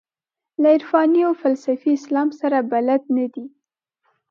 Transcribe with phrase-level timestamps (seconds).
[0.61, 3.45] له عرفاني او فلسفي اسلام سره بلد نه دي.